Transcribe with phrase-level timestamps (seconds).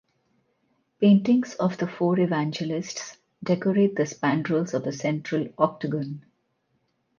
[0.99, 6.23] Paintings of the four evangelists decorate the spandrels of the central octagon.